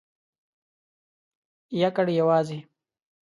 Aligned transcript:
یکړ...یوازی.. 1.81 2.59